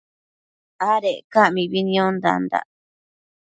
[0.91, 2.67] Adec ca mibi niondandac